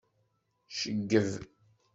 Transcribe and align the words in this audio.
Ceggeb. 0.77 1.29